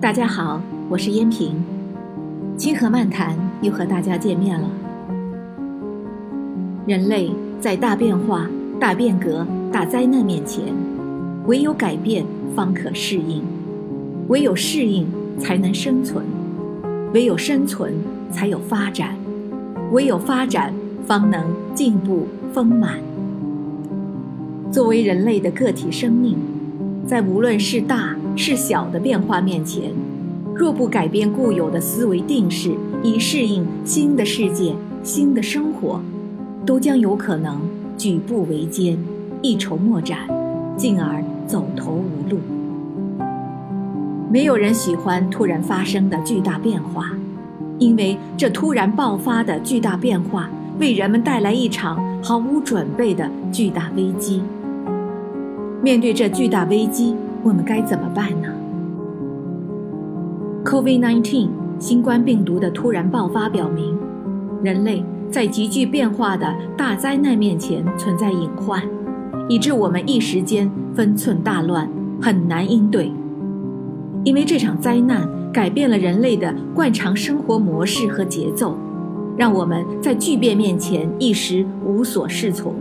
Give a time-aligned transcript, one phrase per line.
[0.00, 1.62] 大家好，我是燕平，
[2.56, 4.66] 清河漫谈又和大家见面了。
[6.86, 7.30] 人类
[7.60, 8.48] 在大变化、
[8.80, 10.64] 大变革、大灾难面前，
[11.46, 12.24] 唯有改变
[12.56, 13.42] 方可适应，
[14.28, 15.06] 唯有适应
[15.38, 16.24] 才能生存，
[17.12, 17.92] 唯有生存
[18.32, 19.14] 才有发展，
[19.92, 20.72] 唯有发展
[21.06, 21.44] 方能
[21.74, 22.94] 进步丰满。
[24.72, 26.38] 作为人类的个体生命，
[27.06, 29.92] 在无论是大是小的变化面前，
[30.54, 36.00] 若不改变固有的思维定式，以适应新的世界、新的生活，
[36.64, 37.60] 都将有可能
[37.96, 38.98] 举步维艰、
[39.42, 40.18] 一筹莫展，
[40.76, 42.38] 进而走投无路。
[44.30, 47.10] 没有人喜欢突然发生的巨大变化，
[47.78, 54.40] 因为这突然爆发的巨大变化为人们带来一场毫无准备的巨大危机。
[55.82, 58.48] 面对这巨大危机，我们该怎么办呢
[60.64, 63.98] ？COVID-19 新冠病毒的突然爆发表明，
[64.62, 68.82] 人类在急剧变化的大灾难面前存在隐患，
[69.48, 71.88] 以致我们一时间分寸大乱，
[72.20, 73.10] 很难应对。
[74.22, 78.76] 因为这场灾难改变了人类的惯常生活模式和节奏，
[79.38, 82.74] 让我们在巨变面前一时无所适从。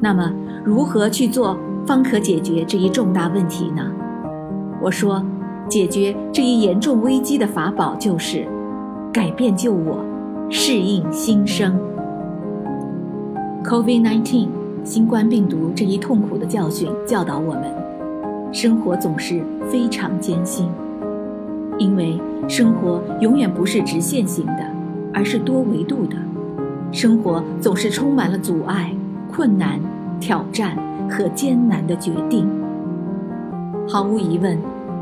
[0.00, 0.32] 那么，
[0.64, 1.56] 如何去做？
[1.90, 3.82] 方可解决这一重大问题呢？
[4.80, 5.20] 我说，
[5.68, 8.46] 解决这一严重危机的法宝就是
[9.12, 9.98] 改变旧我，
[10.48, 11.76] 适应新生。
[13.64, 14.46] COVID-19
[14.84, 17.64] 新冠病毒这一痛苦的教训教导我们：
[18.52, 20.68] 生活总是非常艰辛，
[21.76, 24.64] 因为生活永远不是直线型的，
[25.12, 26.14] 而是多维度的。
[26.92, 28.92] 生活总是充满了阻碍、
[29.28, 29.80] 困难、
[30.20, 30.78] 挑战。
[31.10, 32.48] 和艰难的决定。
[33.88, 34.56] 毫无疑问，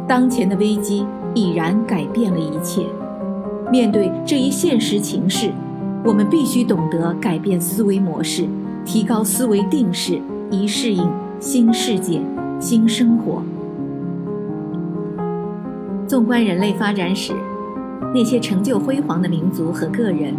[0.06, 2.86] 当前的危机已然改变了一切。
[3.70, 5.50] 面对这一现实情势，
[6.02, 8.46] 我们必须懂得改变思维模式，
[8.84, 10.18] 提高思维定势，
[10.50, 11.06] 以适应
[11.38, 12.22] 新世界、
[12.58, 13.42] 新生活。
[16.06, 17.34] 纵观人类发展史，
[18.14, 20.32] 那些成就辉煌的民族和个人，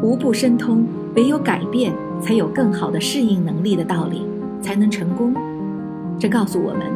[0.00, 0.86] 无不深通
[1.16, 4.22] 唯有改变才有更好的适应能力的道理。
[4.62, 5.34] 才能成功，
[6.18, 6.86] 这告诉我们，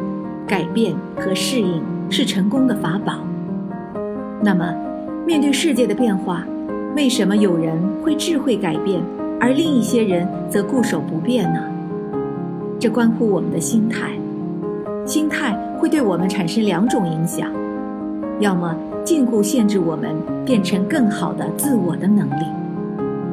[0.46, 3.14] 改变和适应是成功的法宝。
[4.40, 4.72] 那么，
[5.26, 6.44] 面对世界的变化，
[6.94, 9.02] 为什么有人会智慧改变，
[9.40, 11.60] 而另一些人则固守不变呢？
[12.78, 14.12] 这关乎我们的心态。
[15.04, 17.48] 心态会对我们产生两种影响：
[18.38, 22.44] 要么禁锢限制我们变成更好的自我的能力，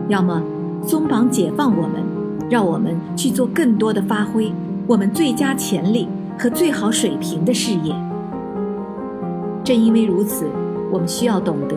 [0.07, 0.41] 要么
[0.83, 2.12] 松绑解放我们。
[2.53, 4.53] 让我们去做更多的发挥
[4.85, 7.95] 我们最佳潜力和最好水平的事业。
[9.63, 10.45] 正因为如此，
[10.91, 11.75] 我们需要懂得，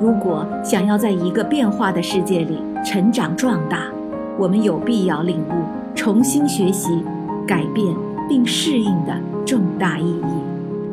[0.00, 3.82] 如果想要在一个变化的世界里成长壮大，
[4.38, 5.52] 我们有必要领悟
[5.94, 6.88] 重新学习、
[7.46, 7.94] 改变
[8.30, 9.14] 并适应的
[9.44, 10.88] 重大意义。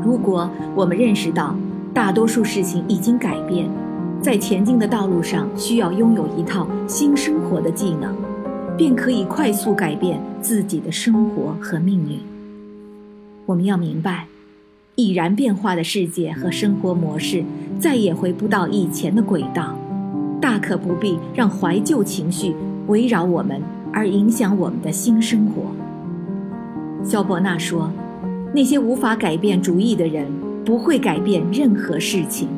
[0.00, 1.56] 如果我们认识到
[1.92, 3.68] 大多数事情已经改变，
[4.24, 8.16] 在前进的道路上，需要拥有一套新生活的技能，
[8.74, 12.18] 便可以快速改变自己的生活和命运。
[13.44, 14.26] 我们要明白，
[14.94, 17.44] 已然变化的世界和生活模式
[17.78, 19.78] 再也回不到以前的轨道，
[20.40, 22.54] 大可不必让怀旧情绪
[22.86, 23.60] 围绕我们
[23.92, 25.64] 而影响我们的新生活。
[27.04, 27.92] 肖伯纳说
[28.56, 30.26] ：“那些无法改变主意的人，
[30.64, 32.48] 不会改变任何事情。”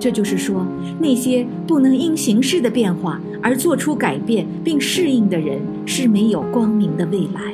[0.00, 0.64] 这就是说，
[1.00, 7.52] 那些不能因形势的变化而做出改变并适应的人，是没有光明的未来。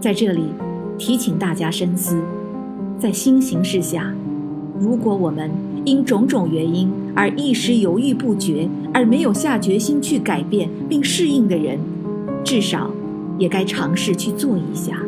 [0.00, 0.42] 在这里，
[0.98, 2.18] 提醒大家深思：
[2.98, 4.12] 在新形势下，
[4.78, 5.50] 如果我们
[5.86, 11.78] 因种种原因而一时犹豫不决，而没有下决心去改变并适应的人，
[12.44, 12.90] 至少
[13.38, 14.98] 也该尝试去做一下。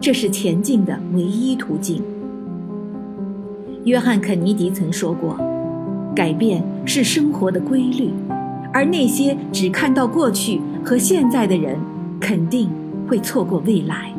[0.00, 2.00] 这是前进的唯一途径。
[3.84, 5.38] 约翰·肯尼迪曾说过
[6.14, 8.10] ：“改变是生活的规律，
[8.74, 11.78] 而那些只看到过去和现在的人，
[12.20, 12.68] 肯定
[13.08, 14.12] 会错过未来。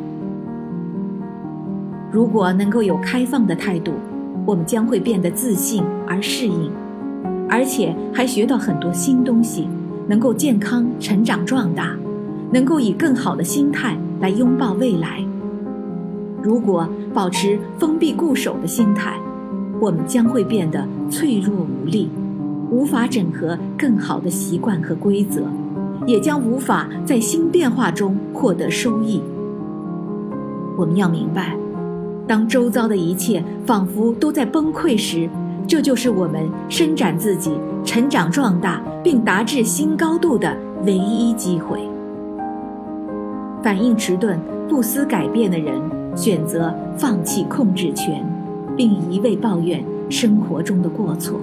[2.10, 3.92] 如果能够有开放的态度，
[4.44, 6.68] 我们将会变得自信而适应，
[7.48, 9.68] 而且还学到很多新东西，
[10.08, 11.96] 能够健康成长壮大，
[12.52, 15.24] 能够以更好的心态来拥抱未来。
[16.42, 19.16] 如果保持封闭固守的心态，
[19.82, 22.08] 我们将会变得脆弱无力，
[22.70, 25.42] 无法整合更好的习惯和规则，
[26.06, 29.20] 也将无法在新变化中获得收益。
[30.78, 31.56] 我们要明白，
[32.28, 35.28] 当周遭的一切仿佛都在崩溃时，
[35.66, 37.50] 这就是我们伸展自己、
[37.84, 40.56] 成长壮大并达至新高度的
[40.86, 41.80] 唯一机会。
[43.64, 44.38] 反应迟钝、
[44.68, 45.74] 不思改变的人，
[46.14, 48.24] 选择放弃控制权，
[48.76, 51.34] 并一味抱怨生活中的过错；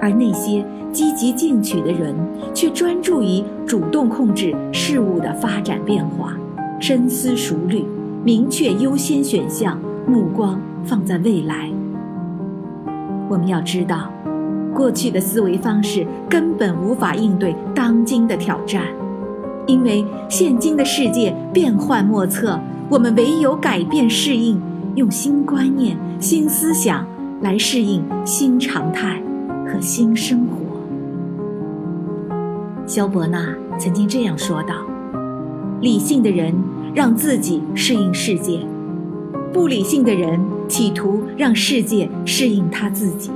[0.00, 2.14] 而那些积极进取的人，
[2.54, 6.36] 却专注于主动控制事物的发展变化，
[6.80, 7.84] 深思熟虑。
[8.22, 11.70] 明确优先选项，目光放在未来。
[13.30, 14.10] 我们要知道，
[14.74, 18.82] 过去的思维方式根本无法应对当今的挑战，
[19.66, 22.60] 因为现今的世界变幻莫测。
[22.90, 24.60] 我们唯有改变、适应，
[24.94, 27.06] 用新观念、新思想
[27.40, 29.22] 来适应新常态
[29.66, 30.56] 和新生活。
[32.86, 34.74] 肖伯纳曾经这样说道
[35.80, 36.54] ：“理性的人。”
[36.92, 38.66] 让自己适应世界，
[39.52, 43.30] 不理性的人企图让世界适应他自己。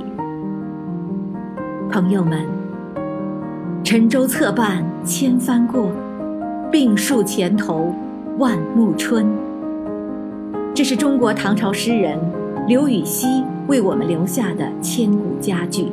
[1.89, 2.45] 朋友们，
[3.81, 5.89] 沉舟侧畔千帆过，
[6.69, 7.95] 病树前头
[8.37, 9.25] 万木春。
[10.75, 12.19] 这是中国唐朝诗人
[12.67, 15.87] 刘禹锡为我们留下的千古佳句，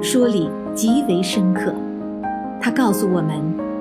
[0.00, 1.74] 说理极为深刻。
[2.58, 3.38] 他告诉我们。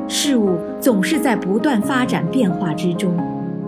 [0.09, 3.15] 事物总是在不断发展变化之中，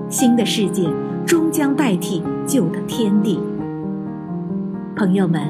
[0.09, 0.89] 新的世界
[1.25, 3.39] 终将代替旧的天地。
[4.93, 5.41] 朋友们，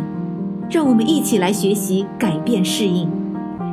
[0.69, 3.09] 让我们一起来学习改变适应，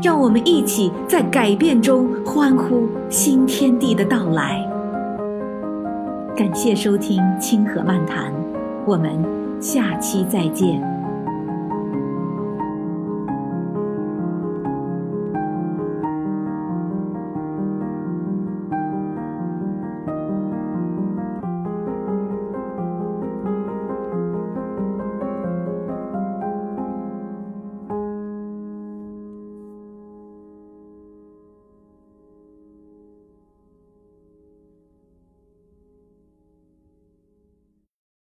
[0.03, 4.67] 让我们一起在改变中欢呼新天地的到来。
[6.41, 8.33] 感谢收听清河漫谈，
[8.87, 9.23] 我们
[9.61, 11.00] 下期再见。